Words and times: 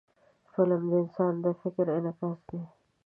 فلم 0.53 0.81
د 0.91 0.93
انسان 1.03 1.33
د 1.43 1.45
فکر 1.61 1.85
انعکاس 1.97 2.39
دی 2.49 2.59